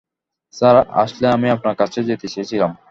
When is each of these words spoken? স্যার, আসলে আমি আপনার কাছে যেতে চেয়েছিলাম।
স্যার, 0.53 0.75
আসলে 0.95 1.25
আমি 1.27 1.47
আপনার 1.49 1.75
কাছে 1.75 1.99
যেতে 2.03 2.27
চেয়েছিলাম। 2.27 2.71